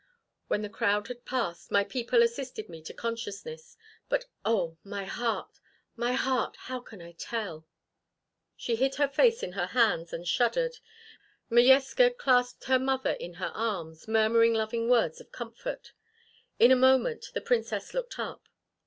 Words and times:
When 0.47 0.63
the 0.63 0.67
crowd 0.67 1.09
had 1.09 1.25
passed, 1.25 1.69
my 1.69 1.83
people 1.83 2.23
assisted 2.23 2.69
me 2.69 2.81
to 2.85 2.91
consciousness, 2.95 3.77
but 4.09 4.25
oh, 4.43 4.79
my 4.83 5.05
heart 5.05 5.59
my 5.95 6.13
heart! 6.13 6.55
How 6.61 6.79
can 6.79 7.03
I 7.03 7.11
tell?" 7.11 7.67
She 8.57 8.75
bid 8.77 8.95
her 8.95 9.07
face 9.07 9.43
in 9.43 9.51
her 9.51 9.67
hands 9.67 10.11
and 10.11 10.27
shuddered. 10.27 10.79
Modjeska 11.51 12.17
clasped 12.17 12.63
her 12.63 12.77
in 12.77 12.89
other 12.89 13.11
in 13.11 13.33
her 13.35 13.51
arms, 13.53 14.07
murmuring 14.07 14.55
loving 14.55 14.89
words 14.89 15.21
of 15.21 15.31
comfort. 15.31 15.93
In 16.57 16.71
a 16.71 16.75
moment 16.75 17.27
the 17.35 17.39
Princess 17.41 17.93
looked 17.93 18.17
up. 18.17 18.49